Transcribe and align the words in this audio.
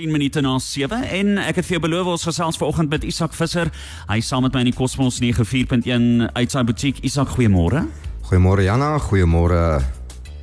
10 0.00 0.10
minute 0.10 0.40
na 0.40 0.56
7 0.58 1.02
en 1.18 1.38
ek 1.42 1.60
het 1.60 1.66
vir 1.68 1.76
jou 1.76 1.84
beloof 1.84 2.14
ons 2.14 2.26
gesels 2.30 2.56
vanoggend 2.60 2.88
met 2.92 3.04
Isak 3.04 3.34
Visser. 3.36 3.68
Hy 4.08 4.20
saam 4.24 4.46
met 4.46 4.54
my 4.56 4.64
in 4.64 4.70
die 4.70 4.76
Cosmos 4.76 5.18
94.1 5.20 6.30
uit 6.32 6.54
sy 6.54 6.62
butiek. 6.64 7.02
Isak, 7.04 7.34
goeiemôre. 7.36 7.84
Goeiemôre 8.30 8.64
Jana, 8.64 8.94
goeiemôre 9.10 9.58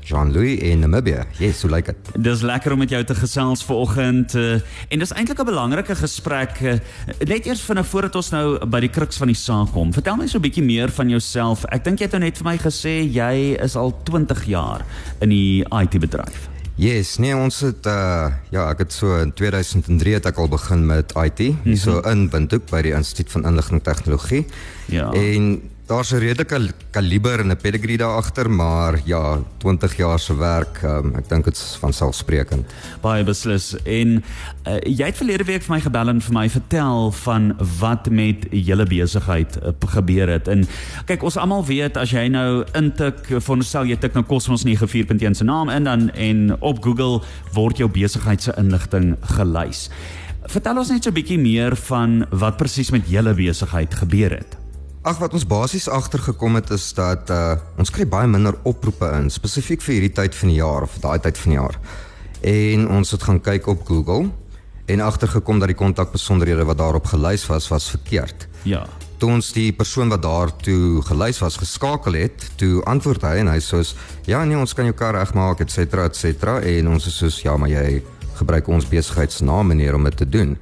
Jean-Louis 0.07 0.62
in 0.62 0.83
Namibia. 0.85 1.25
Yes, 1.41 1.63
hoe 1.65 1.71
lyk 1.73 1.89
dit? 1.89 2.12
Dis 2.28 2.43
lekker 2.46 2.75
om 2.75 2.83
met 2.83 2.93
jou 2.93 3.01
te 3.04 3.15
gesels 3.17 3.63
vanoggend 3.65 4.35
uh, 4.38 4.59
en 4.93 5.01
dis 5.01 5.13
eintlik 5.17 5.41
'n 5.41 5.50
belangrike 5.50 5.96
gesprek. 5.98 6.62
Uh, 6.62 6.78
net 7.26 7.50
eers 7.50 7.66
vinnig 7.66 7.89
voordat 7.89 8.16
ons 8.16 8.30
nou 8.32 8.46
by 8.66 8.84
die 8.86 8.94
kruks 8.94 9.18
van 9.18 9.34
die 9.34 9.39
saak 9.42 9.74
kom. 9.74 9.89
Vertel 9.94 10.21
my 10.21 10.28
so 10.28 10.38
'n 10.38 10.46
bietjie 10.46 10.64
meer 10.64 10.94
van 10.94 11.10
jouself. 11.10 11.66
Ek 11.74 11.84
dink 11.84 11.98
jy 11.98 12.05
het 12.05 12.14
nou 12.14 12.21
net 12.21 12.38
vir 12.38 12.46
my 12.46 12.58
gesê 12.58 13.02
jy 13.10 13.58
is 13.58 13.76
al 13.76 13.92
20 14.05 14.46
jaar 14.46 14.86
in 15.20 15.34
die 15.34 15.66
IT-bedryf. 15.66 16.57
Yes, 16.78 17.16
nee, 17.18 17.34
ons 17.34 17.55
het 17.66 17.88
uh 17.89 18.28
ja, 18.54 18.68
ek 18.70 18.84
het 18.84 18.93
so 18.93 19.16
in 19.18 19.32
2003 19.34 20.14
het 20.14 20.28
ek 20.30 20.38
al 20.38 20.50
begin 20.52 20.84
met 20.86 21.16
IT, 21.18 21.39
mm 21.39 21.56
-hmm. 21.64 21.75
so 21.75 22.00
in 22.06 22.28
Windhoek 22.29 22.70
by 22.70 22.82
die 22.86 22.93
Instituut 22.93 23.32
van 23.32 23.47
Inligting 23.50 23.82
Tegnologie. 23.84 24.46
Ja. 24.86 25.10
En 25.11 25.61
daar's 25.87 26.11
'n 26.11 26.19
redelike 26.19 26.73
kaliber 26.91 27.39
en 27.39 27.47
'n 27.51 27.57
pedigree 27.57 27.97
daar 27.97 28.15
agter, 28.15 28.50
maar 28.50 29.00
ja, 29.04 29.39
20 29.57 29.95
jaar 29.97 30.19
se 30.19 30.37
werk, 30.37 30.82
um, 30.83 31.15
ek 31.15 31.29
dink 31.29 31.43
dit 31.43 31.55
is 31.55 31.78
van 31.79 31.93
selfsprekend. 31.93 32.73
Baie 33.02 33.23
beslis. 33.23 33.75
En 33.83 34.23
uh, 34.67 34.80
jy 34.83 35.05
het 35.05 35.16
verlede 35.16 35.44
week 35.44 35.64
vir 35.64 35.75
my 35.75 35.81
gebel 35.81 36.08
en 36.08 36.22
vir 36.22 36.33
my 36.33 36.50
vertel 36.50 37.11
van 37.11 37.55
wat 37.80 38.09
met 38.09 38.45
julle 38.52 38.86
besigheid 38.86 39.58
uh, 39.64 39.72
gebeur 39.80 40.28
het. 40.30 40.47
En 40.47 40.67
kyk, 41.05 41.23
ons 41.23 41.38
almal 41.38 41.66
weet 41.66 41.97
as 41.97 42.11
jy 42.11 42.28
nou 42.28 42.66
intik, 42.73 43.25
veronderstel 43.25 43.86
jy 43.86 43.95
tik 43.95 44.14
nou 44.14 44.25
Cosmos 44.25 44.66
94.1 44.66 45.31
se 45.31 45.44
naam 45.44 45.69
in 45.69 45.83
dan 45.83 46.09
en 46.09 46.61
op 46.61 46.83
Google 46.83 47.22
word 47.53 47.78
jou 47.78 47.89
besigheid 47.89 48.42
se 48.42 48.53
inligting 48.58 49.16
gelys. 49.22 49.89
Vertel 50.47 50.78
ons 50.78 50.89
net 50.89 51.03
so 51.03 51.09
'n 51.09 51.14
bietjie 51.14 51.39
meer 51.39 51.75
van 51.75 52.25
wat 52.30 52.58
presies 52.58 52.92
met 52.92 53.09
julle 53.09 53.33
besigheid 53.33 53.94
gebeur 53.95 54.31
het. 54.31 54.67
Ag 55.08 55.22
wat 55.22 55.31
ons 55.38 55.45
basies 55.47 55.86
agtergekom 55.88 56.58
het 56.58 56.72
is 56.75 56.89
dat 56.97 57.30
uh, 57.31 57.53
ons 57.80 57.91
kry 57.95 58.03
baie 58.11 58.27
minder 58.27 58.58
oproepe 58.67 59.08
in 59.16 59.30
spesifiek 59.31 59.80
vir 59.86 59.94
hierdie 59.94 60.16
tyd 60.17 60.36
van 60.36 60.52
die 60.52 60.58
jaar 60.58 60.83
of 60.83 60.97
daai 61.00 61.22
tyd 61.23 61.39
van 61.39 61.53
die 61.53 61.59
jaar. 61.61 61.77
En 62.52 62.83
ons 62.97 63.13
het 63.16 63.23
gaan 63.23 63.39
kyk 63.45 63.69
op 63.72 63.85
Google 63.88 64.28
en 64.91 65.05
agtergekom 65.05 65.63
dat 65.63 65.72
die 65.72 65.80
kontakbesonderhede 65.80 66.67
wat 66.67 66.81
daarop 66.83 67.08
gelys 67.13 67.47
was 67.47 67.69
was 67.72 67.88
verkeerd. 67.94 68.50
Ja. 68.67 68.83
Toe 69.23 69.31
ons 69.38 69.53
die 69.55 69.72
persoon 69.72 70.11
wat 70.11 70.25
daartoe 70.28 71.00
gelys 71.08 71.39
was 71.39 71.61
geskakel 71.63 72.19
het, 72.19 72.52
toe 72.59 72.83
antwoord 72.83 73.23
hy 73.30 73.38
en 73.45 73.53
hy 73.55 73.63
sê 73.63 73.85
ja 74.28 74.44
nee 74.44 74.59
ons 74.59 74.75
kan 74.75 74.91
jou 74.91 74.97
kar 75.05 75.16
regmaak 75.16 75.63
et 75.63 75.72
cetera 75.72 76.11
et 76.11 76.19
cetera 76.19 76.59
en 76.59 76.95
ons 76.97 77.11
sê 77.16 77.31
ja 77.47 77.55
maar 77.55 77.72
jy 77.72 78.02
gebruik 78.44 78.67
ons 78.67 78.91
besigheidsnaam 78.91 79.72
meneer 79.72 79.95
om 79.95 80.03
dit 80.11 80.19
te 80.19 80.28
doen. 80.28 80.58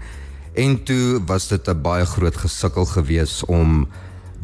En 0.53 0.83
toe 0.85 1.17
was 1.25 1.49
dit 1.49 1.67
'n 1.67 1.81
baie 1.81 2.05
groot 2.05 2.38
gesukkel 2.38 2.85
geweest 2.85 3.45
om 3.49 3.88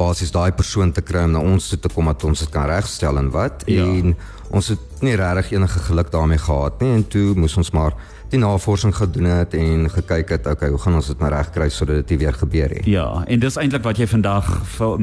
basies 0.02 0.34
daai 0.34 0.52
persoon 0.58 0.94
te 0.96 1.04
kry 1.06 1.26
om 1.28 1.36
na 1.38 1.44
ons 1.54 1.72
toe 1.72 1.80
te 1.80 1.92
kom 1.94 2.10
dat 2.12 2.28
ons 2.30 2.46
dit 2.46 2.54
kan 2.54 2.70
regstel 2.72 3.22
en 3.22 3.30
wat 3.34 3.66
ja. 3.70 3.86
en 3.86 4.16
ons 4.52 4.74
het 4.74 5.04
nie 5.06 5.16
regtig 5.20 5.54
enige 5.56 5.80
geluk 5.88 6.12
daarmee 6.12 6.42
gehad 6.42 6.82
nie 6.84 6.96
en 6.98 7.06
toe 7.16 7.28
moes 7.40 7.58
ons 7.62 7.72
maar 7.78 7.96
die 8.32 8.40
navorsing 8.40 8.94
gedoen 8.96 9.28
het 9.28 9.54
en 9.60 9.90
gekyk 9.92 10.30
het 10.32 10.48
okay 10.48 10.70
hoe 10.72 10.80
gaan 10.80 10.96
ons 11.00 11.10
dit 11.12 11.20
nou 11.20 11.32
regkry 11.34 11.68
sodat 11.74 12.02
dit 12.02 12.14
nie 12.14 12.20
weer 12.24 12.38
gebeur 12.40 12.72
nie. 12.78 12.84
Ja, 12.94 13.08
en 13.28 13.44
dis 13.44 13.58
eintlik 13.60 13.84
wat 13.84 14.00
jy 14.00 14.08
vandag 14.08 14.48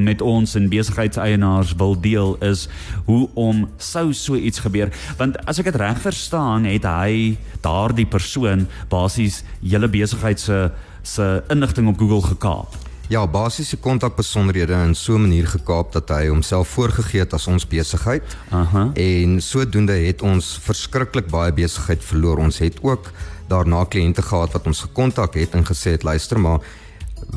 met 0.01 0.23
ons 0.25 0.55
en 0.57 0.69
besigheidseienaars 0.71 1.75
wil 1.77 1.93
deel 2.01 2.35
is 2.45 2.65
hoe 3.05 3.27
om 3.37 3.67
sou 3.77 4.09
so 4.17 4.37
iets 4.37 4.65
gebeur 4.65 4.93
want 5.21 5.37
as 5.45 5.61
ek 5.61 5.69
dit 5.69 5.79
reg 5.81 6.01
verstaan 6.01 6.65
het 6.69 6.89
hy 6.89 7.37
daardie 7.65 8.07
persoon 8.09 8.65
basies 8.89 9.43
julle 9.61 9.91
besigheid 9.91 10.41
se 10.41 10.69
se 11.03 11.25
inligting 11.49 11.87
op 11.87 11.97
Google 12.01 12.25
gekaap. 12.33 12.88
Ja, 13.09 13.23
basiese 13.25 13.77
kontakbesonderhede 13.81 14.73
in 14.85 14.95
so 14.95 15.15
'n 15.17 15.21
manier 15.21 15.47
gekaap 15.47 15.91
dat 15.91 16.09
hy 16.09 16.27
homself 16.27 16.67
voorgegee 16.67 17.19
het 17.19 17.33
as 17.33 17.47
ons 17.47 17.67
besigheid. 17.67 18.23
Aha. 18.49 18.91
En 18.93 19.41
sodoende 19.41 19.93
het 19.93 20.21
ons 20.21 20.59
verskriklik 20.61 21.27
baie 21.27 21.53
besigheid 21.53 22.03
verloor. 22.03 22.37
Ons 22.37 22.57
het 22.57 22.77
ook 22.81 23.11
daarna 23.47 23.83
kliënte 23.83 24.21
gehad 24.21 24.51
wat 24.51 24.65
ons 24.65 24.81
gekontak 24.81 25.33
het 25.33 25.53
en 25.53 25.65
gesê 25.65 25.91
het 25.91 26.03
luister 26.03 26.39
maar 26.39 26.59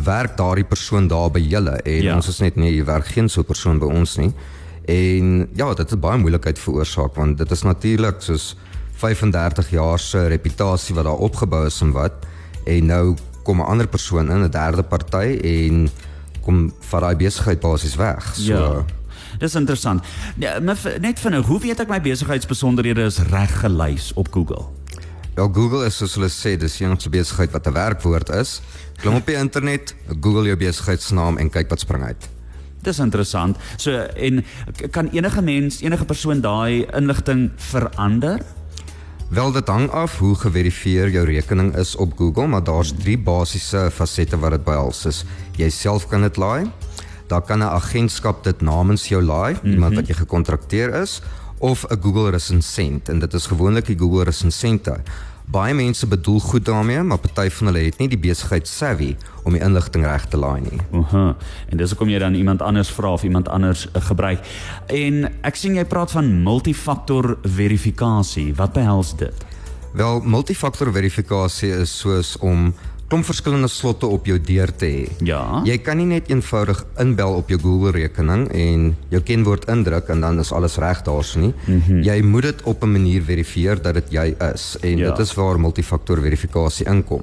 werk 0.05 0.37
daardie 0.37 0.65
persoon 0.65 1.09
daar 1.09 1.31
by 1.31 1.41
julle 1.41 1.81
en 1.83 2.03
ja. 2.03 2.15
ons 2.15 2.29
is 2.29 2.39
net 2.39 2.57
nee, 2.57 2.77
jy 2.77 2.85
werk 2.85 3.07
geen 3.07 3.29
so 3.29 3.41
'n 3.41 3.45
persoon 3.45 3.79
by 3.79 3.87
ons 3.87 4.17
nie. 4.17 4.33
En 4.85 5.49
ja, 5.55 5.75
dit 5.75 5.91
het 5.91 6.01
baie 6.01 6.19
moeilikheid 6.19 6.59
veroorsaak 6.59 7.15
want 7.15 7.39
dit 7.39 7.51
is 7.51 7.63
natuurlik 7.63 8.21
soos 8.21 8.57
35 8.93 9.71
jaar 9.71 9.99
se 9.99 10.27
reputasie 10.27 10.95
wat 10.95 11.05
daar 11.05 11.17
opgebou 11.19 11.67
is 11.67 11.81
en 11.81 11.93
wat 11.93 12.13
en 12.65 12.87
nou 12.87 13.17
kom 13.43 13.61
'n 13.61 13.67
ander 13.67 13.87
persoon 13.87 14.31
in 14.31 14.43
'n 14.43 14.51
derde 14.51 14.83
party 14.83 15.39
en 15.43 15.91
kom 16.43 16.73
van 16.81 17.01
daai 17.01 17.17
besigheid 17.17 17.61
basies 17.61 17.95
weg. 17.95 18.35
So 18.35 18.53
ja. 18.53 18.85
Dis 19.39 19.55
interessant. 19.55 20.05
Ja, 20.37 20.59
net 20.59 21.21
vir 21.21 21.31
nou, 21.31 21.43
hoe 21.43 21.61
weet 21.61 21.81
ek 21.81 21.89
my 21.89 22.01
besigheidsbesonderhede 22.01 23.07
is 23.09 23.19
reg 23.33 23.61
gelys 23.61 24.13
op 24.15 24.29
Google? 24.33 24.69
Ja, 25.37 25.49
Google 25.49 25.87
is 25.87 25.97
soos 25.97 26.15
hulle 26.19 26.29
sê, 26.29 26.59
dis 26.61 26.77
se 26.77 27.09
besigheid 27.11 27.53
wat 27.53 27.67
'n 27.67 27.73
werkwoord 27.73 28.29
is. 28.29 28.61
Klim 29.01 29.15
op 29.15 29.27
die 29.27 29.37
internet, 29.37 29.95
Google 30.21 30.45
jou 30.45 30.57
besigheidsnaam 30.57 31.39
en 31.39 31.51
kyk 31.51 31.71
wat 31.71 31.81
spring 31.81 32.05
uit. 32.05 32.29
Dis 32.83 32.99
interessant. 32.99 33.57
So 33.77 33.91
en 33.91 34.45
kan 34.91 35.09
enige 35.09 35.43
mens, 35.43 35.81
enige 35.81 36.05
persoon 36.05 36.41
daai 36.41 36.87
inligting 36.93 37.51
verander? 37.57 38.43
Wel 39.33 39.53
dit 39.53 39.69
hang 39.69 39.87
af 39.97 40.19
hoe 40.21 40.35
geverifieer 40.37 41.09
jou 41.09 41.23
rekening 41.25 41.71
is 41.81 41.95
op 41.97 42.11
Google, 42.19 42.47
maar 42.53 42.65
daar's 42.65 42.91
drie 42.93 43.17
basiese 43.17 43.87
fasette 43.89 44.37
wat 44.37 44.53
dit 44.53 44.65
behels. 44.65 45.07
Is 45.09 45.23
jy 45.57 45.71
self 45.73 46.05
kan 46.11 46.21
dit 46.21 46.37
laai. 46.37 46.69
Daar 47.33 47.41
kan 47.41 47.65
'n 47.65 47.73
agentskap 47.73 48.45
dit 48.45 48.61
namens 48.61 49.09
jou 49.09 49.23
laai, 49.23 49.55
mm 49.55 49.61
-hmm. 49.61 49.73
iemand 49.73 49.95
wat 49.95 50.07
jy 50.07 50.15
gekontrakteer 50.15 50.95
is 51.01 51.23
of 51.59 51.87
'n 51.89 52.03
Google 52.03 52.31
resensent 52.31 53.09
en 53.09 53.19
dit 53.19 53.35
is 53.35 53.47
gewoonlik 53.47 53.87
die 53.87 53.99
Google 53.99 54.25
resensente 54.25 55.01
baie 55.51 55.75
mense 55.75 56.07
bedoel 56.07 56.41
goed 56.41 56.65
daarmee, 56.65 57.03
maar 57.03 57.19
party 57.19 57.49
van 57.51 57.67
hulle 57.67 57.85
het 57.85 57.99
nie 57.99 58.09
die 58.09 58.19
besigheid 58.21 58.69
savvy 58.69 59.17
om 59.43 59.57
die 59.57 59.63
inligting 59.63 60.05
reg 60.05 60.27
te 60.31 60.39
laai 60.41 60.61
nie. 60.61 60.81
Aha. 61.03 61.25
En 61.69 61.81
dis 61.81 61.91
hoekom 61.91 62.13
jy 62.13 62.19
dan 62.23 62.35
iemand 62.39 62.63
anders 62.63 62.91
vra 62.91 63.13
of 63.13 63.25
iemand 63.27 63.49
anders 63.49 63.87
uh, 63.91 64.03
gebruik. 64.03 64.45
En 64.87 65.27
ek 65.43 65.59
sien 65.59 65.77
jy 65.77 65.85
praat 65.85 66.15
van 66.15 66.31
multifaktor 66.43 67.37
verifikasie. 67.43 68.53
Wat 68.55 68.73
behels 68.73 69.17
dit? 69.17 69.47
Wel, 69.93 70.23
multifaktor 70.25 70.93
verifikasie 70.93 71.73
is 71.83 71.93
soos 71.99 72.37
om 72.41 72.71
klomp 73.13 73.29
verskillende 73.29 73.69
slotte 73.69 74.09
op 74.09 74.25
jou 74.27 74.39
deur 74.41 74.71
te 74.73 74.89
hê. 74.89 75.01
Ja. 75.29 75.61
Jy 75.69 75.77
kan 75.85 75.99
nie 76.01 76.09
net 76.09 76.31
eenvoudig 76.33 76.79
inbel 77.03 77.35
op 77.43 77.51
jou 77.53 77.59
Google 77.61 77.93
rekening 77.93 78.47
en 78.57 78.87
jou 79.13 79.21
kenwoord 79.29 79.67
indruk 79.73 80.09
en 80.15 80.25
dan 80.25 80.41
is 80.41 80.53
alles 80.57 80.79
reg 80.81 81.03
daarso 81.05 81.43
nie. 81.43 81.53
Mm 81.67 81.83
-hmm. 81.87 82.03
Jy 82.09 82.23
moet 82.23 82.43
dit 82.43 82.63
op 82.63 82.83
'n 82.83 82.93
manier 82.93 83.23
verifieer 83.23 83.83
dat 83.83 83.95
dit 83.95 84.13
jy 84.13 84.35
is 84.55 84.77
en 84.81 84.97
ja. 84.99 85.11
dit 85.11 85.19
is 85.19 85.35
waar 85.35 85.61
multifaktor 85.61 86.21
verifikasie 86.21 86.87
inkom. 86.87 87.23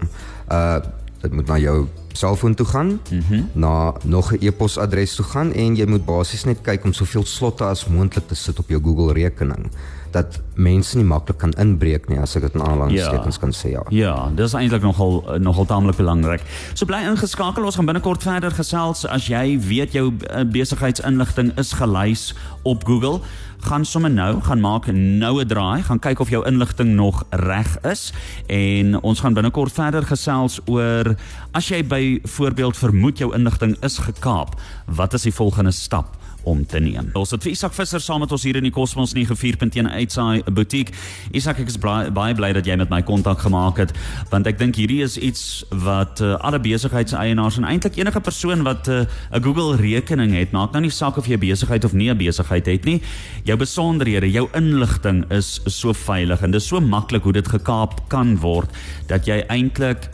Uh 0.52 0.78
dit 1.22 1.34
moet 1.34 1.48
na 1.48 1.58
jou 1.58 1.88
selfoon 2.14 2.54
toe 2.56 2.66
gaan, 2.66 2.88
mm 2.88 3.22
-hmm. 3.28 3.50
na 3.54 3.94
nog 4.04 4.32
'n 4.32 4.38
e-posadres 4.46 5.16
toe 5.16 5.26
gaan 5.26 5.54
en 5.54 5.76
jy 5.76 5.86
moet 5.86 6.06
basies 6.06 6.44
net 6.44 6.62
kyk 6.62 6.84
om 6.84 6.94
soveel 6.94 7.26
slotte 7.26 7.64
as 7.64 7.88
moontlik 7.88 8.28
te 8.28 8.36
sit 8.36 8.60
op 8.60 8.70
jou 8.70 8.82
Google 8.84 9.14
rekening 9.14 9.72
dat 10.14 10.40
mense 10.56 10.98
nie 10.98 11.06
maklik 11.08 11.38
kan 11.42 11.54
inbreek 11.62 12.10
nie 12.10 12.20
as 12.20 12.36
ek 12.36 12.48
dit 12.48 12.56
in 12.58 12.64
aanhalingstekens 12.66 13.40
ja. 13.40 13.42
kan 13.42 13.54
sê 13.56 13.74
ja. 13.74 13.84
Ja, 13.96 14.16
dis 14.36 14.56
eintlik 14.58 14.84
nogal 14.84 15.22
nogal 15.40 15.66
taamlik 15.70 16.00
belangrik. 16.00 16.44
So 16.74 16.86
bly 16.90 17.04
ingeskakel, 17.08 17.66
ons 17.66 17.80
gaan 17.80 17.90
binnekort 17.90 18.24
verder 18.24 18.52
gesels 18.56 19.06
as 19.08 19.30
jy 19.32 19.60
weet 19.70 19.96
jou 19.98 20.10
eh, 20.30 20.44
besigheidsinligting 20.44 21.54
is 21.62 21.76
gelys 21.80 22.34
op 22.64 22.84
Google 22.88 23.22
gaan 23.60 23.86
sommer 23.86 24.12
nou 24.12 24.42
gaan 24.42 24.60
maak 24.60 24.86
nou 24.92 25.42
'n 25.42 25.48
draai 25.48 25.84
gaan 25.84 26.00
kyk 26.00 26.20
of 26.20 26.30
jou 26.30 26.46
inligting 26.48 26.96
nog 26.96 27.24
reg 27.30 27.78
is 27.84 28.14
en 28.48 29.02
ons 29.02 29.20
gaan 29.20 29.34
binnekort 29.34 29.72
verder 29.72 30.06
gesels 30.06 30.60
oor 30.66 31.16
as 31.52 31.68
jy 31.68 31.84
byvoorbeeld 31.84 32.78
vermoed 32.78 33.18
jou 33.18 33.36
inligting 33.36 33.76
is 33.84 33.98
gekaap 33.98 34.56
wat 34.86 35.14
is 35.14 35.22
die 35.22 35.34
volgende 35.34 35.72
stap 35.72 36.19
om 36.44 36.66
te 36.66 36.80
neem. 36.80 37.10
Ons 37.14 37.32
het 37.32 37.46
Isak 37.46 37.74
Visser 37.74 38.02
saam 38.02 38.20
met 38.24 38.32
ons 38.32 38.44
hier 38.44 38.58
in 38.60 38.64
die 38.64 38.74
Cosmos 38.74 39.14
94.1 39.16 39.90
uitsaai 39.90 40.44
boutique. 40.54 40.94
Isak, 41.36 41.60
ek 41.60 41.72
is 41.72 41.80
baie 41.82 42.12
baie 42.12 42.36
bly 42.38 42.52
dat 42.56 42.68
jy 42.68 42.78
met 42.80 42.92
my 42.92 43.02
kontak 43.06 43.44
gemaak 43.44 43.82
het 43.82 43.94
want 44.32 44.48
ek 44.50 44.60
dink 44.60 44.78
hierdie 44.80 45.02
is 45.04 45.18
iets 45.18 45.64
wat 45.86 46.22
uh, 46.24 46.36
alle 46.46 46.60
besigheidseienaars 46.64 47.60
en 47.60 47.68
eintlik 47.70 48.00
enige 48.00 48.22
persoon 48.24 48.64
wat 48.68 48.88
eh, 48.88 49.06
'n 49.06 49.38
uh, 49.38 49.44
Google 49.44 49.76
rekening 49.80 50.34
het, 50.38 50.52
maak 50.52 50.72
nou 50.74 50.82
nie 50.82 50.94
saak 50.94 51.18
of 51.18 51.28
jy 51.28 51.36
'n 51.36 51.40
besigheid 51.40 51.86
of 51.86 51.94
nie 51.94 52.10
'n 52.10 52.18
besigheid 52.18 52.66
het 52.66 52.86
nie. 52.86 53.02
Jou 53.44 53.58
besonderhede, 53.58 54.32
jou 54.32 54.48
inligting 54.54 55.26
is 55.32 55.60
so 55.66 55.94
veilig 55.94 56.42
en 56.42 56.52
dit 56.52 56.62
is 56.62 56.68
so 56.68 56.80
maklik 56.80 57.24
hoe 57.24 57.34
dit 57.34 57.48
gekaap 57.48 58.10
kan 58.10 58.38
word 58.38 58.70
dat 59.08 59.26
jy 59.26 59.44
eintlik 59.50 60.10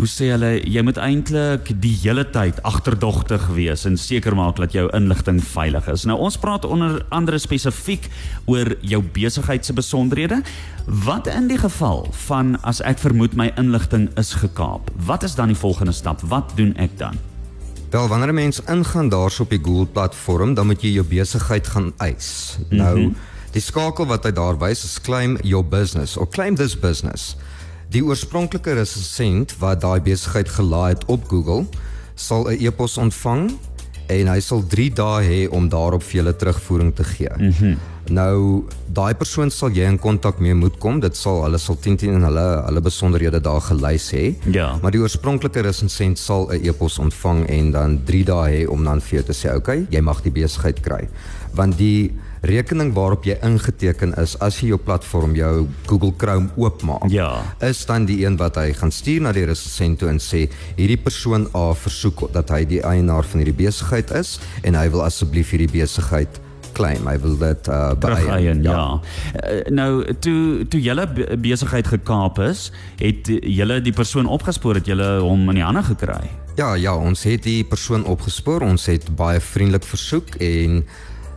hoe 0.00 0.08
sê 0.08 0.30
hulle 0.32 0.54
jy 0.64 0.80
moet 0.80 0.96
eintlik 0.96 1.66
die 1.84 1.92
hele 2.00 2.22
tyd 2.32 2.56
agterdogtig 2.64 3.42
wees 3.52 3.82
en 3.84 3.98
seker 4.00 4.32
maak 4.36 4.56
dat 4.56 4.72
jou 4.72 4.86
inligting 4.96 5.42
veilig 5.44 5.90
is. 5.92 6.06
Nou 6.08 6.16
ons 6.24 6.38
praat 6.40 6.64
onder 6.64 7.02
andere 7.12 7.36
spesifiek 7.42 8.08
oor 8.48 8.72
jou 8.80 9.02
besigheid 9.12 9.66
se 9.68 9.76
besonderhede. 9.76 10.40
Wat 11.04 11.28
in 11.28 11.50
die 11.52 11.60
geval 11.60 12.06
van 12.24 12.54
as 12.64 12.80
ek 12.80 13.02
vermoed 13.02 13.36
my 13.36 13.50
inligting 13.60 14.08
is 14.20 14.32
gekaap? 14.40 14.88
Wat 15.04 15.26
is 15.28 15.36
dan 15.36 15.52
die 15.52 15.58
volgende 15.58 15.92
stap? 15.92 16.24
Wat 16.32 16.56
doen 16.56 16.72
ek 16.80 16.96
dan? 16.96 17.20
Wel, 17.90 18.08
wanneer 18.08 18.32
'n 18.32 18.40
mens 18.40 18.62
ingaan 18.72 19.08
daarso 19.08 19.42
op 19.42 19.50
die 19.50 19.60
Google 19.62 19.86
platform, 19.86 20.54
dan 20.54 20.66
moet 20.66 20.82
jy 20.82 20.92
jou 20.96 21.04
besigheid 21.04 21.66
gaan 21.66 21.92
eis. 21.98 22.56
Mm 22.58 22.64
-hmm. 22.68 22.78
Nou, 22.78 23.12
die 23.52 23.62
skakel 23.62 24.06
wat 24.06 24.24
hy 24.24 24.32
daar 24.32 24.58
wys 24.58 24.84
is 24.84 25.00
claim 25.00 25.36
your 25.42 25.64
business 25.64 26.16
of 26.16 26.30
claim 26.30 26.54
this 26.54 26.78
business. 26.78 27.36
Die 27.90 28.02
oorspronklike 28.06 28.76
resensent 28.78 29.56
wat 29.58 29.80
daai 29.82 29.98
besigheid 30.06 30.48
gelaai 30.48 30.92
het 30.92 31.04
op 31.10 31.24
Google, 31.26 31.64
sal 32.14 32.46
'n 32.46 32.58
e-pos 32.62 32.98
ontvang 32.98 33.50
en 34.06 34.28
hy 34.28 34.40
sal 34.40 34.62
3 34.66 34.92
dae 34.94 35.22
hê 35.26 35.40
om 35.50 35.68
daarop 35.68 36.02
vir 36.02 36.22
julle 36.22 36.36
terugvoering 36.36 36.94
te 36.94 37.04
gee. 37.04 37.30
Mm 37.36 37.50
-hmm. 37.50 37.78
Nou 38.10 38.66
daai 38.90 39.14
persoon 39.14 39.52
sal 39.54 39.70
jy 39.74 39.86
in 39.86 39.98
kontak 40.02 40.40
mee 40.42 40.54
moet 40.58 40.74
kom. 40.82 40.98
Dit 41.02 41.18
sal 41.18 41.44
hulle 41.44 41.58
sal 41.62 41.78
10 41.78 42.00
10 42.02 42.16
en 42.18 42.26
hulle 42.26 42.46
hulle 42.66 42.82
besonderhede 42.82 43.40
daar 43.44 43.62
gelys 43.68 44.10
hê. 44.16 44.24
Ja. 44.50 44.72
Maar 44.82 44.96
die 44.96 45.02
oorspronklike 45.02 45.62
resensent 45.66 46.18
sal 46.18 46.50
'n 46.50 46.64
e-pos 46.66 46.98
ontvang 46.98 47.46
en 47.46 47.70
dan 47.70 48.00
3 48.04 48.24
dae 48.24 48.48
hê 48.50 48.68
om 48.68 48.84
dan 48.84 49.00
vir 49.00 49.20
jou 49.20 49.24
te 49.26 49.32
sê, 49.32 49.54
"Oké, 49.54 49.56
okay, 49.56 49.86
jy 49.90 50.00
mag 50.00 50.22
die 50.22 50.32
besigheid 50.32 50.80
kry." 50.80 51.08
Want 51.54 51.78
die 51.78 52.12
rekening 52.42 52.92
waarop 52.94 53.24
jy 53.24 53.36
ingeteken 53.42 54.14
is 54.18 54.38
as 54.40 54.60
jy 54.60 54.68
jou 54.68 54.78
platform 54.78 55.34
jou 55.34 55.66
Google 55.86 56.12
Chrome 56.16 56.48
oopmaak, 56.56 57.10
ja. 57.10 57.42
is 57.60 57.86
dan 57.86 58.06
die 58.06 58.24
een 58.24 58.36
wat 58.36 58.56
hy 58.56 58.72
gaan 58.72 58.90
stuur 58.90 59.20
na 59.20 59.32
die 59.32 59.44
resensent 59.44 59.98
toe 59.98 60.08
en 60.08 60.18
sê, 60.18 60.48
"Hierdie 60.76 60.96
persoon 60.96 61.48
A 61.54 61.74
versoek 61.74 62.32
dat 62.32 62.48
hy 62.48 62.64
die 62.64 62.80
eienaar 62.82 63.24
van 63.24 63.40
hierdie 63.40 63.66
besigheid 63.66 64.10
is 64.10 64.40
en 64.62 64.74
hy 64.74 64.90
wil 64.90 65.02
asseblief 65.02 65.50
hierdie 65.50 65.80
besigheid 65.80 66.40
claim. 66.80 67.06
Hy 67.08 67.16
wil 67.22 67.36
dit 67.40 67.68
uh 67.68 67.92
beëien. 68.00 68.62
Ja. 68.64 68.72
ja. 68.72 69.00
Uh, 69.40 69.60
nou 69.74 69.90
toe 70.24 70.66
toe 70.72 70.80
julle 70.82 71.06
besigheid 71.40 71.88
gekaap 71.92 72.40
is, 72.44 72.68
het 73.00 73.28
julle 73.28 73.80
die 73.84 73.94
persoon 73.96 74.30
opgespoor 74.30 74.80
het 74.80 74.88
julle 74.90 75.18
hom 75.24 75.48
in 75.52 75.60
die 75.60 75.66
hande 75.66 75.84
gekry. 75.92 76.22
Ja, 76.58 76.74
ja, 76.76 76.96
ons 76.96 77.22
het 77.24 77.44
die 77.46 77.62
persoon 77.64 78.04
opgespoor. 78.04 78.64
Ons 78.66 78.88
het 78.90 79.06
baie 79.16 79.40
vriendelik 79.40 79.86
versoek 79.86 80.34
en 80.42 80.82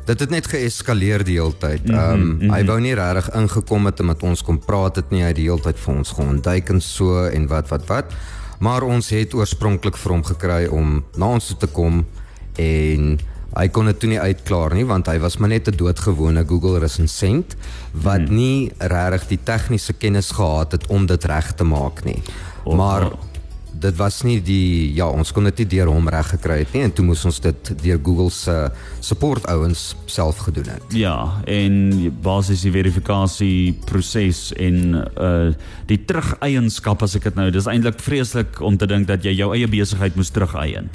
dit 0.03 0.19
het 0.19 0.31
net 0.33 0.47
geeskaleer 0.51 1.23
die 1.23 1.37
hele 1.39 1.55
tyd. 1.59 1.85
Mhm, 1.85 1.95
ehm 1.95 2.13
um, 2.13 2.23
mm 2.27 2.39
-hmm. 2.39 2.53
hy 2.53 2.63
wou 2.67 2.79
nie 2.79 2.95
regtig 2.95 3.29
ingekom 3.35 3.85
het 3.85 4.01
met 4.01 4.23
ons 4.23 4.43
kom 4.43 4.59
praat 4.59 4.95
het 4.95 5.11
nie. 5.11 5.23
Hy 5.23 5.33
die 5.33 5.49
hele 5.49 5.61
tyd 5.61 5.79
vir 5.79 5.95
ons 5.95 6.11
geontduik 6.11 6.69
en 6.69 6.81
so 6.81 7.25
en 7.25 7.47
wat 7.47 7.69
wat 7.69 7.87
wat. 7.87 8.15
Maar 8.59 8.83
ons 8.83 9.09
het 9.09 9.33
oorspronklik 9.33 9.97
vir 9.97 10.11
hom 10.11 10.23
gekry 10.23 10.65
om 10.67 11.03
na 11.15 11.25
ons 11.25 11.47
toe 11.47 11.57
te 11.57 11.67
kom 11.67 12.05
en 12.55 13.19
Hy 13.53 13.67
kon 13.73 13.85
dit 13.85 13.99
toe 14.01 14.09
nie 14.09 14.21
uitklaar 14.21 14.73
nie 14.73 14.85
want 14.89 15.09
hy 15.11 15.19
was 15.21 15.37
maar 15.37 15.53
net 15.53 15.67
'n 15.69 15.77
doodgewone 15.77 16.45
Google 16.47 16.79
resensent 16.79 17.55
wat 17.91 18.25
hmm. 18.25 18.35
nie 18.35 18.71
regtig 18.79 19.27
die 19.27 19.43
tegniese 19.43 19.93
kennis 19.93 20.31
gehad 20.31 20.71
het 20.71 20.87
om 20.87 21.05
dit 21.05 21.23
reg 21.25 21.53
te 21.53 21.63
maak 21.63 22.03
nie. 22.03 22.21
Oh, 22.63 22.75
maar 22.75 23.05
oh. 23.11 23.19
dit 23.73 23.95
was 23.97 24.21
nie 24.23 24.41
die 24.41 24.93
ja, 24.93 25.07
ons 25.09 25.31
kon 25.31 25.43
dit 25.43 25.57
nie 25.57 25.67
deur 25.67 25.91
hom 25.91 26.09
reg 26.09 26.29
gekry 26.33 26.59
het 26.63 26.73
nie 26.73 26.83
en 26.83 26.93
toe 26.93 27.05
moes 27.05 27.25
ons 27.25 27.39
dit 27.39 27.71
deur 27.83 27.99
Google 28.03 28.29
se 28.31 28.71
support 28.99 29.45
ouens 29.45 29.95
self 30.05 30.37
gedoen 30.37 30.69
het. 30.73 30.83
Ja, 30.93 31.41
en 31.45 32.13
basies 32.23 32.65
die 32.65 32.73
verifikasie 32.73 33.73
proses 33.85 34.51
en 34.57 35.05
uh 35.13 35.53
die 35.85 35.99
terugeienskap 36.05 37.03
as 37.03 37.15
ek 37.15 37.23
dit 37.23 37.35
nou, 37.35 37.51
dis 37.51 37.67
eintlik 37.67 37.99
vreeslik 37.99 38.61
om 38.61 38.77
te 38.77 38.87
dink 38.87 39.07
dat 39.07 39.23
jy 39.23 39.35
jou 39.35 39.53
eie 39.53 39.67
besigheid 39.67 40.15
moes 40.15 40.31
terugeien. 40.33 40.89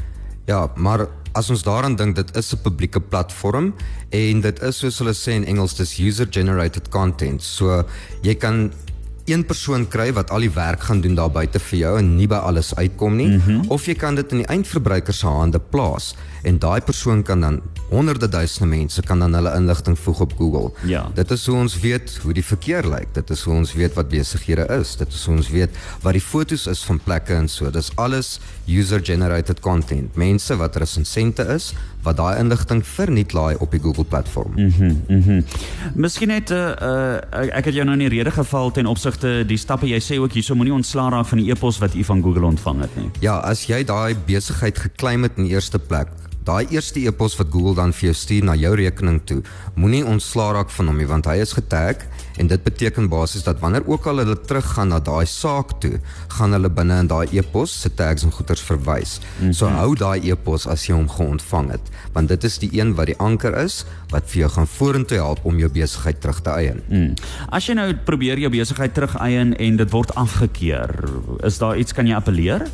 Ja, 0.48 0.70
maar 0.76 1.06
as 1.38 1.50
ons 1.54 1.62
daaraan 1.62 1.96
dink 1.98 2.16
dit 2.18 2.30
is 2.36 2.52
'n 2.54 2.62
publieke 2.62 3.00
platform 3.00 3.74
en 4.10 4.40
dit 4.40 4.62
is 4.62 4.78
soos 4.78 4.98
hulle 4.98 5.14
sê 5.14 5.32
in 5.38 5.44
Engels 5.44 5.74
dis 5.74 5.98
user 5.98 6.26
generated 6.30 6.88
content. 6.90 7.42
So 7.42 7.84
jy 8.22 8.34
kan 8.34 8.72
een 9.28 9.44
persoon 9.46 9.88
kry 9.88 10.12
wat 10.12 10.30
al 10.30 10.46
die 10.46 10.52
werk 10.54 10.88
gaan 10.88 11.00
doen 11.00 11.14
daar 11.18 11.30
buite 11.30 11.58
vir 11.58 11.78
jou 11.78 11.98
en 11.98 12.14
nie 12.16 12.28
by 12.30 12.40
alles 12.50 12.74
uitkom 12.74 13.16
nie 13.16 13.28
mm 13.28 13.40
-hmm. 13.40 13.64
of 13.68 13.86
jy 13.86 13.94
kan 13.94 14.14
dit 14.14 14.32
in 14.32 14.38
die 14.44 14.46
eindverbruiker 14.46 15.14
se 15.14 15.26
hande 15.26 15.58
plaas 15.58 16.14
en 16.42 16.58
daai 16.58 16.80
persoon 16.80 17.22
kan 17.22 17.40
dan 17.40 17.60
honderde 17.88 18.28
duisende 18.28 18.68
mense 18.76 19.02
kan 19.02 19.18
dan 19.18 19.34
hulle 19.34 19.54
inligting 19.56 19.98
voeg 19.98 20.20
op 20.20 20.32
Google. 20.36 20.70
Ja. 20.84 21.06
Dit 21.14 21.30
is 21.30 21.46
hoe 21.46 21.56
ons 21.56 21.78
weet 21.80 22.18
hoe 22.22 22.32
die 22.32 22.44
verkeer 22.44 22.86
lyk. 22.88 23.14
Dit 23.16 23.30
is 23.30 23.42
hoe 23.42 23.54
ons 23.54 23.72
weet 23.72 23.94
wat 23.94 24.08
besighede 24.12 24.66
is. 24.80 24.96
Dit 24.96 25.12
is 25.12 25.24
hoe 25.24 25.36
ons 25.36 25.48
weet 25.48 25.70
wat 26.04 26.12
die 26.12 26.22
fotos 26.22 26.66
is 26.66 26.84
van 26.84 27.00
plekke 27.04 27.34
en 27.34 27.48
so. 27.48 27.70
Dis 27.70 27.90
alles 27.96 28.38
user 28.66 29.00
generated 29.04 29.60
content. 29.60 30.16
Mense 30.16 30.56
wat 30.56 30.76
resensente 30.76 31.48
is 31.54 31.72
wat 32.02 32.16
daai 32.16 32.38
inligting 32.38 32.82
verniet 32.86 33.32
laai 33.32 33.56
op 33.58 33.70
die 33.70 33.80
Google 33.80 34.04
platform. 34.04 34.52
Mhm. 34.54 34.84
Mm 34.84 35.02
mhm. 35.08 35.32
Mm 35.32 35.44
Miskien 35.94 36.28
net 36.28 36.50
uh, 36.50 36.58
uh 36.78 37.56
ek 37.58 37.70
het 37.70 37.74
jou 37.74 37.84
nou 37.84 37.96
in 37.98 38.04
die 38.06 38.12
rede 38.16 38.30
geval 38.30 38.70
ten 38.70 38.86
opsigte 38.86 39.42
die 39.46 39.58
stappe 39.58 39.88
jy 39.88 40.00
sê 40.02 40.18
ook 40.20 40.32
hierso 40.32 40.54
moenie 40.54 40.74
ontslaa 40.74 41.08
raak 41.10 41.26
van 41.26 41.42
die 41.42 41.50
e-pos 41.50 41.78
wat 41.82 41.94
u 41.94 42.04
van 42.04 42.22
Google 42.22 42.46
ontvang 42.46 42.80
het 42.80 42.96
nie. 42.96 43.10
Ja, 43.24 43.38
as 43.38 43.66
jy 43.66 43.84
daai 43.84 44.16
besigheid 44.26 44.78
geklaim 44.78 45.22
het 45.26 45.36
in 45.36 45.48
die 45.48 45.54
eerste 45.56 45.78
plek, 45.78 46.12
daai 46.44 46.66
eerste 46.70 47.00
e-pos 47.00 47.36
wat 47.38 47.50
Google 47.52 47.74
dan 47.74 47.92
vir 47.92 48.10
jou 48.10 48.14
stuur 48.14 48.44
na 48.44 48.54
jou 48.56 48.74
rekening 48.76 49.20
toe, 49.24 49.42
moenie 49.74 50.04
ontslaa 50.06 50.52
raak 50.52 50.70
van 50.70 50.92
hom 50.92 50.96
nie 50.96 51.08
want 51.08 51.26
hy 51.26 51.40
is 51.44 51.52
getag 51.56 52.06
en 52.38 52.46
dit 52.46 52.62
beteken 52.62 53.08
basies 53.10 53.44
dat 53.46 53.60
wanneer 53.60 53.86
ook 53.86 54.06
al 54.06 54.22
hulle 54.22 54.36
teruggaan 54.40 54.92
na 54.92 55.00
daai 55.02 55.26
saak 55.26 55.76
toe, 55.82 55.98
gaan 56.36 56.54
hulle 56.56 56.70
binne 56.70 56.98
in 57.02 57.10
daai 57.10 57.26
e-pos 57.38 57.74
se 57.82 57.90
tags 57.94 58.24
en 58.26 58.32
goeders 58.32 58.62
verwys. 58.62 59.18
Mm 59.20 59.44
-hmm. 59.44 59.52
So 59.52 59.66
hou 59.66 59.94
daai 59.94 60.30
e-pos 60.30 60.66
as 60.66 60.86
jy 60.86 60.94
hom 60.94 61.08
geontvang 61.08 61.70
het, 61.70 61.90
want 62.12 62.28
dit 62.28 62.44
is 62.44 62.58
die 62.58 62.70
een 62.80 62.94
wat 62.94 63.06
die 63.06 63.18
anker 63.18 63.56
is 63.64 63.84
wat 64.10 64.30
vir 64.30 64.40
jou 64.40 64.50
gaan 64.50 64.66
vorentoe 64.66 65.18
help 65.18 65.40
om 65.42 65.58
jou 65.58 65.70
besigheid 65.70 66.20
terug 66.20 66.40
te 66.40 66.50
eien. 66.50 66.82
Mm. 66.88 67.14
As 67.50 67.66
jy 67.66 67.74
nou 67.74 67.94
probeer 67.94 68.38
jou 68.38 68.50
besigheid 68.50 68.94
terug 68.94 69.16
eien 69.16 69.56
en 69.56 69.76
dit 69.76 69.90
word 69.90 70.14
afgekeur, 70.14 71.08
is 71.42 71.58
daar 71.58 71.78
iets 71.78 71.92
kan 71.92 72.06
jy 72.06 72.14
appeleer? 72.14 72.68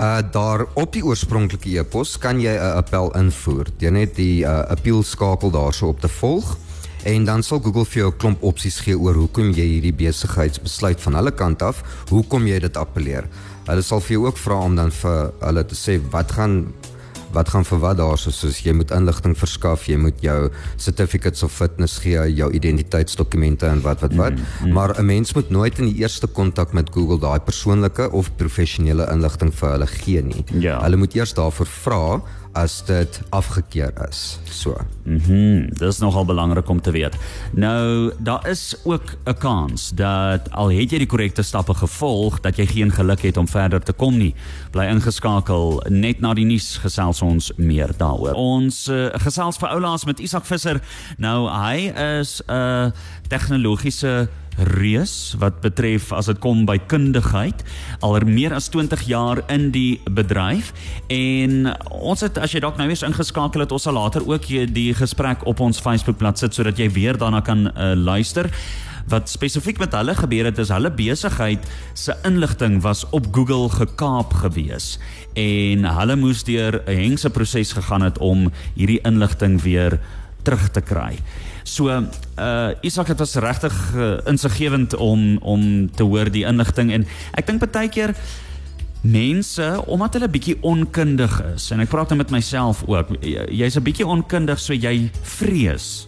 uh 0.00 0.18
daar 0.32 0.64
op 0.74 0.92
die 0.92 1.04
oorspronklike 1.04 1.78
e-pos 1.78 2.18
kan 2.18 2.40
jy 2.40 2.54
'n 2.56 2.76
appel 2.76 3.12
invoer. 3.16 3.66
Jy 3.78 3.90
net 3.90 4.16
die 4.16 4.44
uh, 4.44 4.58
appeal 4.68 5.02
skakel 5.02 5.50
daarso 5.50 5.86
op 5.86 6.00
te 6.00 6.08
volg 6.08 6.56
en 7.04 7.24
dan 7.24 7.42
sal 7.42 7.60
Google 7.60 7.84
vir 7.84 8.02
jou 8.02 8.10
'n 8.10 8.16
klomp 8.16 8.42
opsies 8.42 8.80
gee 8.80 8.98
oor 8.98 9.14
hoekom 9.14 9.52
jy 9.52 9.66
hierdie 9.66 9.92
besigheidsbesluit 9.92 11.00
van 11.00 11.14
hulle 11.14 11.30
kant 11.30 11.62
af, 11.62 11.82
hoekom 12.08 12.46
jy 12.46 12.58
dit 12.58 12.76
appeleer. 12.76 13.28
Hulle 13.66 13.82
sal 13.82 14.00
vir 14.00 14.16
jou 14.16 14.26
ook 14.26 14.36
vra 14.36 14.54
om 14.64 14.76
dan 14.76 14.90
vir 14.90 15.32
hulle 15.40 15.64
te 15.64 15.74
sê 15.74 16.00
wat 16.10 16.32
gaan 16.32 16.72
wat 17.34 17.48
gaan 17.48 17.64
vir 17.64 17.78
wat 17.78 17.98
daar 18.00 18.18
so 18.18 18.32
soos 18.34 18.60
jy 18.64 18.72
moet 18.74 18.90
inligting 18.90 19.36
verskaf, 19.38 19.86
jy 19.88 19.96
moet 19.96 20.18
jou 20.24 20.50
certificates 20.76 21.44
of 21.46 21.52
fitness 21.52 22.00
gee, 22.02 22.18
jou 22.34 22.50
identiteitsdokumente 22.56 23.68
en 23.68 23.82
wat 23.84 24.02
wat 24.04 24.16
wat. 24.18 24.34
Mm, 24.34 24.66
mm. 24.66 24.72
Maar 24.72 24.98
'n 24.98 25.06
mens 25.06 25.34
moet 25.34 25.50
nooit 25.50 25.78
in 25.78 25.86
die 25.86 26.02
eerste 26.02 26.26
kontak 26.26 26.72
met 26.72 26.90
Google 26.90 27.18
daai 27.18 27.40
persoonlike 27.40 28.10
of 28.10 28.30
professionele 28.36 29.06
inligting 29.12 29.54
vir 29.54 29.70
hulle 29.70 29.86
gee 29.86 30.22
nie. 30.22 30.44
Ja. 30.58 30.82
Hulle 30.82 30.96
moet 30.96 31.14
eers 31.14 31.34
daarvoor 31.34 31.66
vra 31.66 32.22
as 32.52 32.82
dit 32.84 33.20
afgekeur 33.30 33.92
is. 34.08 34.38
So. 34.44 34.76
Mhm. 35.04 35.32
Mm 35.32 35.68
dis 35.80 35.98
nogal 35.98 36.24
belangrik 36.24 36.68
om 36.68 36.80
te 36.80 36.90
weet. 36.90 37.16
Nou, 37.52 38.12
daar 38.18 38.48
is 38.48 38.76
ook 38.84 39.16
'n 39.24 39.34
kans 39.38 39.90
dat 39.94 40.50
al 40.50 40.70
het 40.70 40.90
jy 40.90 40.98
die 40.98 41.06
korrekte 41.06 41.42
stappe 41.42 41.74
gevolg, 41.74 42.40
dat 42.40 42.56
jy 42.56 42.66
geen 42.66 42.92
geluk 42.92 43.22
het 43.22 43.36
om 43.36 43.48
verder 43.48 43.82
te 43.82 43.92
kom 43.92 44.16
nie. 44.16 44.34
Bly 44.70 44.84
ingeskakel 44.84 45.82
net 45.88 46.20
na 46.20 46.34
die 46.34 46.44
nuus 46.44 46.76
gesels 46.76 47.22
ons 47.22 47.52
meer 47.56 47.90
daaroor. 47.96 48.32
Ons 48.34 48.88
uh, 48.88 49.08
gesels 49.12 49.56
vir 49.56 49.68
oulaas 49.68 50.04
met 50.04 50.18
Isak 50.18 50.44
Visser. 50.44 50.80
Nou, 51.16 51.48
hy 51.50 51.92
is 52.18 52.42
'n 52.46 52.52
uh, 52.52 52.90
tegnologiese 53.28 54.28
reus 54.62 55.34
wat 55.38 55.60
betref 55.60 56.12
as 56.12 56.26
dit 56.30 56.38
kom 56.42 56.64
by 56.68 56.78
kundigheid 56.90 57.62
al 58.00 58.16
er 58.18 58.26
meer 58.26 58.54
as 58.56 58.68
20 58.72 59.02
jaar 59.08 59.42
in 59.48 59.70
die 59.74 60.00
bedryf. 60.10 60.72
En 61.08 61.72
ons 61.90 62.20
het 62.20 62.38
as 62.38 62.52
jy 62.54 62.62
dalk 62.64 62.78
nou 62.80 62.88
weer 62.90 63.06
ingeskakel 63.06 63.64
het 63.64 63.72
ons 63.72 63.88
sal 63.88 63.96
later 63.96 64.26
ook 64.26 64.46
die 64.74 64.90
gesprek 64.94 65.46
op 65.46 65.60
ons 65.60 65.80
Facebookblad 65.80 66.38
sit 66.38 66.54
sodat 66.54 66.78
jy 66.78 66.90
weer 66.92 67.18
daarna 67.18 67.40
kan 67.44 67.68
uh, 67.70 67.92
luister. 67.96 68.50
Wat 69.10 69.30
spesifiek 69.30 69.80
met 69.80 69.94
hulle 69.96 70.14
gebeur 70.14 70.50
het 70.50 70.58
is 70.62 70.70
hulle 70.70 70.90
besigheid 70.92 71.64
se 71.98 72.14
inligting 72.28 72.80
was 72.84 73.06
op 73.10 73.26
Google 73.34 73.70
gekaap 73.72 74.34
gewees. 74.42 74.98
En 75.34 75.84
hulle 75.84 76.16
moes 76.16 76.44
deur 76.44 76.82
'n 76.86 76.96
hengse 76.96 77.30
proses 77.30 77.72
gegaan 77.72 78.02
het 78.02 78.18
om 78.18 78.50
hierdie 78.74 79.00
inligting 79.02 79.62
weer 79.62 80.00
terug 80.42 80.70
te 80.70 80.80
kry. 80.80 81.18
So 81.70 81.86
uh 81.88 82.70
Isak 82.82 83.12
het 83.12 83.18
was 83.18 83.34
regtig 83.34 83.74
uh, 83.94 84.18
insiggewend 84.26 84.96
om 84.96 85.38
om 85.38 85.90
te 85.94 86.02
hoor 86.02 86.30
die 86.30 86.44
inligting 86.44 86.90
en 86.92 87.06
ek 87.38 87.46
dink 87.46 87.62
baie 87.62 87.88
keer 87.88 88.14
mense 89.06 89.66
omdat 89.86 90.18
hulle 90.18 90.28
bietjie 90.28 90.56
onkundig 90.66 91.38
is 91.54 91.70
en 91.70 91.80
ek 91.84 91.92
praat 91.92 92.10
nou 92.10 92.18
met 92.20 92.32
myself 92.34 92.82
ook 92.88 93.14
jy's 93.22 93.78
'n 93.78 93.86
bietjie 93.86 94.06
onkundig 94.06 94.58
so 94.58 94.74
jy 94.74 95.10
vrees 95.22 96.06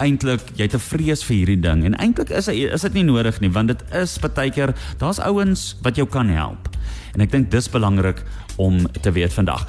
eintlik 0.00 0.42
jy 0.56 0.68
te 0.72 0.80
vrees 0.80 1.22
vir 1.22 1.36
hierdie 1.36 1.60
ding 1.60 1.84
en 1.84 1.98
eintlik 2.00 2.30
is 2.30 2.48
is 2.48 2.82
dit 2.88 2.94
nie 2.94 3.06
nodig 3.06 3.40
nie 3.40 3.52
want 3.52 3.68
dit 3.68 3.82
is 3.92 4.18
baie 4.18 4.50
keer 4.50 4.74
daar's 4.98 5.20
ouens 5.20 5.76
wat 5.82 6.00
jou 6.00 6.08
kan 6.08 6.32
help 6.32 6.74
En 7.14 7.22
ek 7.22 7.30
dink 7.30 7.50
dis 7.50 7.70
belangrik 7.70 8.22
om 8.58 8.84
te 9.00 9.12
weet 9.14 9.32
vandag. 9.32 9.66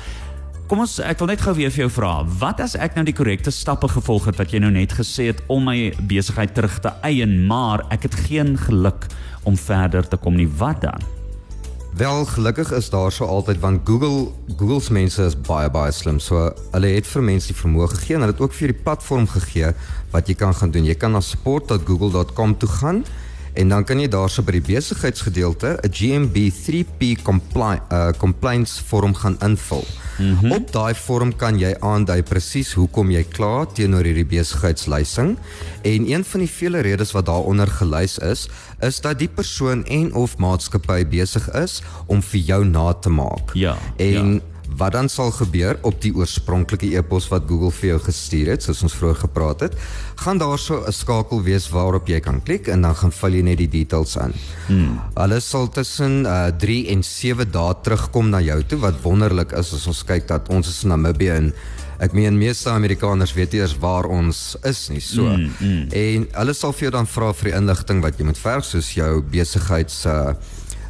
Kom 0.65 0.79
ons 0.81 0.95
ek 1.05 1.19
wil 1.21 1.27
net 1.29 1.43
gou 1.45 1.51
weer 1.53 1.69
vir 1.69 1.83
jou 1.83 1.91
vra, 1.93 2.23
wat 2.41 2.61
as 2.63 2.73
ek 2.81 2.95
nou 2.97 3.03
die 3.05 3.13
korrekte 3.13 3.51
stappe 3.53 3.85
gevolg 3.91 4.23
het 4.31 4.39
wat 4.41 4.49
jy 4.49 4.63
nou 4.63 4.71
net 4.73 4.95
gesê 4.97 5.27
het 5.29 5.43
om 5.53 5.67
my 5.69 5.91
besigheid 6.09 6.55
terug 6.57 6.79
te 6.81 6.89
eien, 7.05 7.35
maar 7.45 7.83
ek 7.93 8.07
het 8.07 8.17
geen 8.25 8.55
geluk 8.57 9.05
om 9.45 9.59
verder 9.61 10.07
te 10.09 10.17
kom 10.17 10.33
nie. 10.33 10.47
Wat 10.57 10.81
dan? 10.81 11.05
Wel 12.01 12.25
gelukkig 12.31 12.73
is 12.73 12.89
daar 12.89 13.13
so 13.13 13.29
altyd 13.29 13.61
want 13.61 13.85
Google 13.85 14.31
Google 14.57 14.81
se 14.81 14.95
mense 14.97 15.21
is 15.29 15.37
baie 15.37 15.69
baie 15.69 15.93
slim. 15.93 16.17
So 16.17 16.49
hulle 16.73 16.95
het 16.95 17.05
vir 17.13 17.27
mense 17.29 17.53
die 17.53 17.59
vermoë 17.61 17.91
gegee 17.93 18.17
en 18.17 18.25
hulle 18.25 18.33
het 18.33 18.41
ook 18.41 18.57
vir 18.57 18.73
die 18.73 18.81
platform 18.89 19.29
gegee 19.35 19.69
wat 20.17 20.33
jy 20.33 20.35
kan 20.41 20.57
gaan 20.57 20.73
doen. 20.73 20.89
Jy 20.89 20.97
kan 20.97 21.13
na 21.13 21.21
support.google.com 21.21 22.57
toe 22.57 22.71
gaan 22.81 23.05
en 23.55 23.69
dan 23.69 23.83
kan 23.87 23.99
jy 23.99 24.07
daarso 24.11 24.43
by 24.45 24.57
die 24.57 24.65
besigheidsgedeelte 24.67 25.77
'n 25.81 25.91
GMB 25.91 26.49
3P 26.51 27.21
compli 27.23 27.79
uh, 27.91 28.11
compliance 28.17 28.83
vorm 28.83 29.13
gaan 29.15 29.37
invul. 29.39 29.85
Mm 30.17 30.37
-hmm. 30.39 30.51
Op 30.51 30.71
daai 30.71 30.95
vorm 30.95 31.35
kan 31.35 31.59
jy 31.59 31.75
aandui 31.79 32.23
presies 32.23 32.73
hoekom 32.73 33.11
jy 33.11 33.23
kla 33.23 33.65
teenoor 33.65 34.03
hierdie 34.03 34.25
besigheidslysing 34.25 35.37
en 35.81 36.11
een 36.11 36.23
van 36.23 36.39
die 36.39 36.49
vele 36.49 36.79
redes 36.79 37.11
wat 37.11 37.25
daaronder 37.25 37.67
gelys 37.67 38.17
is, 38.17 38.47
is 38.79 39.01
dat 39.01 39.19
die 39.19 39.27
persoon 39.27 39.85
en 39.85 40.13
of 40.13 40.37
maatskappy 40.37 41.05
besig 41.07 41.49
is 41.53 41.81
om 42.05 42.21
vir 42.21 42.39
jou 42.39 42.65
na 42.65 42.93
te 42.93 43.09
maak. 43.09 43.53
Ja. 43.53 43.77
En 43.97 44.33
ja 44.33 44.54
wat 44.77 44.95
dan 44.95 45.09
sal 45.09 45.31
gebeur 45.31 45.77
op 45.87 46.01
die 46.03 46.11
oorspronklike 46.15 46.91
e-pos 46.97 47.29
wat 47.31 47.47
Google 47.49 47.71
vir 47.75 47.89
jou 47.93 47.99
gestuur 48.07 48.51
het, 48.53 48.65
soos 48.65 48.83
ons 48.85 48.95
vroeër 48.97 49.21
gepraat 49.23 49.65
het, 49.67 49.77
gaan 50.23 50.39
daar 50.41 50.59
so 50.59 50.83
'n 50.83 50.91
skakel 50.91 51.43
wees 51.43 51.69
waarop 51.69 52.07
jy 52.07 52.19
kan 52.19 52.41
klik 52.43 52.67
en 52.67 52.81
dan 52.81 52.95
gaan 52.95 53.11
vul 53.11 53.33
jy 53.33 53.41
net 53.41 53.57
die 53.57 53.69
details 53.69 54.15
in. 54.15 54.33
Hmm. 54.67 54.99
Alles 55.13 55.49
sal 55.49 55.69
tussen 55.69 56.25
uh, 56.25 56.47
3 56.57 56.87
en 56.87 57.03
7 57.03 57.51
dae 57.51 57.73
terugkom 57.83 58.29
na 58.29 58.41
jou 58.41 58.63
toe 58.63 58.79
wat 58.79 59.01
wonderlik 59.01 59.51
is 59.51 59.73
as 59.73 59.87
ons 59.87 60.03
kyk 60.03 60.27
dat 60.27 60.49
ons 60.49 60.67
is 60.67 60.83
in 60.83 60.89
Namibië 60.89 61.29
en 61.29 61.53
ek 61.99 62.13
meen 62.13 62.37
meeste 62.37 62.69
Amerikaners 62.69 63.33
weet 63.33 63.53
eers 63.53 63.77
waar 63.79 64.05
ons 64.05 64.57
is 64.63 64.89
nie 64.89 65.01
so. 65.01 65.23
Hmm, 65.23 65.51
hmm. 65.59 65.87
En 65.91 66.27
hulle 66.31 66.53
sal 66.53 66.73
vir 66.73 66.89
jou 66.89 66.91
dan 66.91 67.07
vra 67.07 67.33
vir 67.33 67.51
die 67.51 67.57
inligting 67.57 68.01
wat 68.03 68.19
jy 68.19 68.25
moet 68.25 68.41
verg 68.41 68.65
soos 68.65 68.93
jou 68.93 69.21
besigheids 69.21 70.05
uh, 70.05 70.33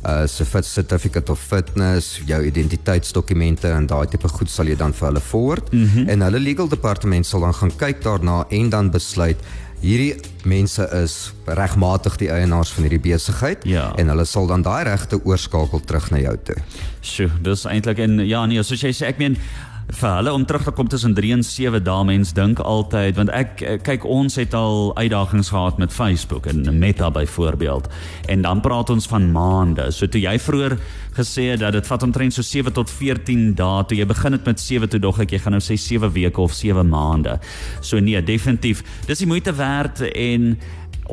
uh 0.06 0.28
se 0.28 0.46
fit 0.46 0.66
certificate 0.66 1.32
of 1.32 1.40
fitness, 1.40 2.22
jou 2.26 2.42
identiteitsdokumente 2.46 3.70
en 3.74 3.88
daai 3.90 4.08
tipe 4.08 4.30
goed 4.30 4.50
sal 4.50 4.70
jy 4.70 4.78
dan 4.78 4.94
vir 4.94 5.08
hulle 5.10 5.22
forward 5.22 5.72
mm 5.74 5.86
-hmm. 5.86 6.10
en 6.10 6.22
hulle 6.22 6.40
legal 6.40 6.70
departement 6.70 7.26
sal 7.26 7.40
dan 7.42 7.54
gaan 7.54 7.76
kyk 7.78 8.04
daarna 8.04 8.46
en 8.50 8.70
dan 8.70 8.92
besluit 8.92 9.38
hierdie 9.82 10.16
mense 10.44 10.86
is 11.04 11.34
regmatig 11.46 12.18
die 12.22 12.30
eienaars 12.32 12.72
van 12.76 12.88
hierdie 12.88 13.02
besigheid 13.12 13.66
ja. 13.70 13.92
en 14.00 14.10
hulle 14.14 14.26
sal 14.26 14.48
dan 14.48 14.64
daai 14.66 14.84
regte 14.88 15.20
oorskakel 15.24 15.84
terug 15.86 16.10
na 16.14 16.22
jou 16.24 16.36
toe. 16.50 16.58
Sjoe, 17.02 17.30
dis 17.46 17.66
eintlik 17.70 18.02
en 18.06 18.20
ja 18.26 18.46
nee, 18.46 18.64
soos 18.64 18.82
jy 18.82 18.94
sê 18.96 19.12
ek 19.12 19.22
meen 19.22 19.38
vir 19.86 20.15
hulle 20.18 20.32
om 20.34 20.46
terug 20.50 20.63
te 20.65 20.72
kom 20.74 20.88
tussen 20.89 21.13
3 21.13 21.32
en 21.36 21.44
7 21.46 21.80
dae 21.86 22.06
mens 22.08 22.32
dink 22.34 22.60
altyd 22.60 23.20
want 23.20 23.30
ek 23.38 23.62
kyk 23.86 24.06
ons 24.10 24.36
het 24.39 24.56
al 24.58 24.89
uitdagings 24.98 25.51
gehad 25.54 25.77
met 25.77 25.94
Facebook 25.94 26.48
en 26.50 26.65
Meta 26.80 27.12
byvoorbeeld 27.13 27.89
en 28.27 28.42
dan 28.42 28.63
praat 28.65 28.89
ons 28.89 29.08
van 29.08 29.30
maande. 29.32 29.92
So 29.94 30.10
toe 30.10 30.22
jy 30.22 30.39
vroeër 30.42 30.77
gesê 31.15 31.51
het 31.51 31.62
dat 31.62 31.77
dit 31.77 31.88
vat 31.88 32.04
omtrent 32.04 32.34
so 32.34 32.42
7 32.42 32.74
tot 32.74 32.89
14 32.89 33.54
dae 33.60 33.86
toe 33.86 34.00
jy 34.00 34.10
begin 34.10 34.34
het 34.34 34.50
met 34.50 34.60
7 34.60 34.89
toe 34.89 35.00
dog 35.00 35.22
ek 35.22 35.38
jy 35.38 35.44
gaan 35.46 35.54
nou 35.54 35.62
sê 35.62 35.77
7 35.77 36.10
weke 36.18 36.42
of 36.42 36.58
7 36.58 36.89
maande. 36.89 37.38
So 37.82 38.01
nee 38.01 38.22
definitief 38.25 38.82
dis 39.06 39.22
die 39.22 39.30
moeite 39.30 39.54
werd 39.54 40.01
en 40.10 40.56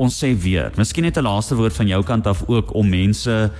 ons 0.01 0.17
sê 0.17 0.33
weer 0.33 0.73
miskien 0.81 1.05
net 1.05 1.19
'n 1.19 1.29
laaste 1.29 1.55
woord 1.55 1.77
van 1.77 1.87
jou 1.87 2.03
kant 2.03 2.27
af 2.27 2.45
ook 2.49 2.75
om 2.75 2.89
mense 2.89 3.51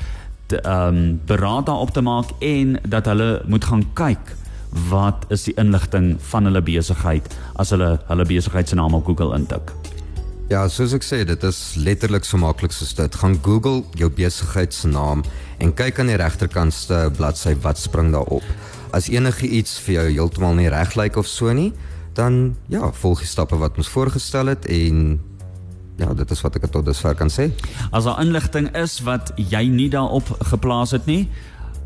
ehm 0.53 0.97
um, 0.97 1.21
beraad 1.27 1.67
daarop 1.67 1.91
te 1.91 2.01
maak 2.01 2.33
en 2.41 2.81
dat 2.89 3.07
hulle 3.07 3.43
moet 3.47 3.65
gaan 3.65 3.85
kyk 3.93 4.41
wat 4.89 5.25
is 5.29 5.45
die 5.49 5.55
inligting 5.61 6.15
van 6.33 6.49
hulle 6.49 6.63
besigheid 6.65 7.29
as 7.61 7.73
hulle 7.75 7.97
hulle 8.09 8.27
besigheid 8.29 8.69
se 8.69 8.79
naam 8.79 8.95
op 8.95 9.07
Google 9.07 9.37
intik. 9.37 9.73
Ja, 10.53 10.67
soos 10.69 10.93
ek 10.93 11.05
sê, 11.07 11.23
dit 11.25 11.45
is 11.49 11.59
letterlik 11.81 12.27
so 12.29 12.37
maklik 12.41 12.75
soos 12.77 12.93
dit. 12.99 13.15
Gaan 13.17 13.39
Google 13.45 13.87
jou 13.97 14.11
besigheid 14.13 14.75
se 14.77 14.91
naam 14.91 15.23
en 15.63 15.73
kyk 15.73 16.03
aan 16.03 16.11
die 16.13 16.19
regterkantste 16.21 17.07
bladsy 17.17 17.55
wat 17.65 17.81
spring 17.81 18.11
daar 18.13 18.29
op. 18.29 18.45
As 18.93 19.09
enige 19.09 19.49
iets 19.49 19.79
vir 19.81 19.95
jou 19.95 20.07
heeltemal 20.11 20.59
nie 20.59 20.69
reg 20.73 20.97
lyk 20.99 21.17
of 21.17 21.31
so 21.31 21.53
nie, 21.57 21.71
dan 22.19 22.57
ja, 22.69 22.91
volg 22.93 23.23
die 23.25 23.31
stappe 23.31 23.57
wat 23.57 23.79
ons 23.81 23.89
voorgestel 23.89 24.53
het 24.53 24.69
en 24.69 25.21
ja, 25.97 26.13
dit 26.17 26.31
is 26.35 26.45
wat 26.45 26.59
ek 26.59 26.69
tot 26.73 26.85
dusver 26.85 27.17
kan 27.17 27.33
sê. 27.33 27.49
As 27.93 28.05
daar 28.09 28.21
inligting 28.21 28.69
is 28.77 28.99
wat 29.07 29.33
jy 29.37 29.65
nie 29.73 29.89
daarop 29.93 30.35
geplaas 30.53 30.93
het 30.97 31.09
nie, 31.09 31.31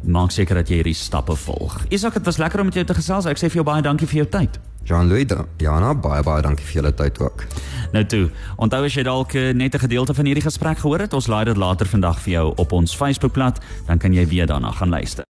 maak 0.03 0.31
seker 0.31 0.55
dat 0.55 0.69
jy 0.69 0.81
hierdie 0.83 0.95
stappe 0.95 1.37
volg. 1.37 1.85
Isak, 1.89 2.15
dit 2.15 2.25
was 2.25 2.37
lekker 2.37 2.61
om 2.61 2.67
met 2.67 2.75
jou 2.75 2.85
te 2.85 2.95
gesels. 2.95 3.27
Ek 3.27 3.39
sê 3.39 3.49
vir 3.49 3.63
jou 3.63 3.65
baie 3.65 3.83
dankie 3.83 4.07
vir 4.07 4.17
jou 4.25 4.29
tyd. 4.29 4.61
Jean-Louis, 4.87 5.27
Jana, 5.59 5.95
baie 5.95 6.23
baie 6.23 6.43
dankie 6.43 6.65
vir 6.67 6.83
julle 6.83 6.93
tyd 6.95 7.19
ook. 7.19 7.47
Nou 7.93 8.05
toe, 8.07 8.29
onthou 8.57 8.85
as 8.85 8.95
jy 8.95 9.03
dalk 9.03 9.35
eh, 9.35 9.53
net 9.55 9.75
'n 9.75 9.79
gedeelte 9.79 10.15
van 10.15 10.25
hierdie 10.27 10.45
gesprek 10.45 10.79
gehoor 10.79 11.01
het, 11.01 11.13
ons 11.13 11.27
laai 11.27 11.45
dit 11.45 11.57
later 11.57 11.87
vandag 11.87 12.21
vir 12.21 12.33
jou 12.33 12.53
op 12.57 12.73
ons 12.73 12.97
Facebookblad, 12.97 13.61
dan 13.87 13.99
kan 13.99 14.13
jy 14.13 14.27
weer 14.27 14.47
daarna 14.47 14.71
gaan 14.71 14.91
luister. 14.91 15.25